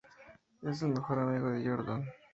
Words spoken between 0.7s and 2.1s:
el mejor amigo de Jordan.